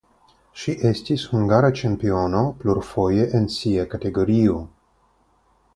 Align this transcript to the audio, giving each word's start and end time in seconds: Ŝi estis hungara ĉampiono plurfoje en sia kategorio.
Ŝi 0.61 0.73
estis 0.91 1.25
hungara 1.33 1.69
ĉampiono 1.81 2.41
plurfoje 2.63 3.29
en 3.41 3.47
sia 3.59 3.87
kategorio. 3.95 4.57